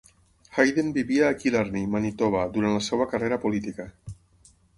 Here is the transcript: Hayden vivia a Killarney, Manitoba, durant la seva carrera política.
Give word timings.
Hayden 0.55 0.87
vivia 0.95 1.27
a 1.27 1.35
Killarney, 1.43 1.85
Manitoba, 1.97 2.47
durant 2.57 2.75
la 2.79 2.83
seva 2.87 3.09
carrera 3.13 3.41
política. 3.45 3.87